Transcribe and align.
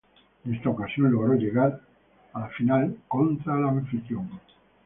En 0.47 0.55
esta 0.55 0.67
ocasión, 0.69 1.11
logró 1.11 1.35
llegar 1.35 1.79
a 2.33 2.39
la 2.39 2.47
final, 2.47 2.97
contra 3.07 3.55
la 3.55 3.69
anfitrión. 3.69 4.31